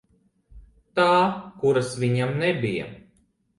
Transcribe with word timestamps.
Tā, 1.01 1.05
kuras 1.65 1.93
viņam 2.07 2.35
nebija? 2.43 2.91